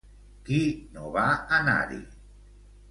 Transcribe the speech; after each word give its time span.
Qui 0.47 0.61
no 0.95 1.11
va 1.19 1.27
anar-hi? 1.59 2.05